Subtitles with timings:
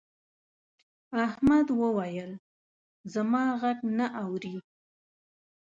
[1.25, 2.31] احمد وويل:
[3.13, 4.55] زما غږ نه اوري.